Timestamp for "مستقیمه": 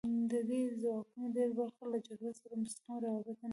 2.63-2.97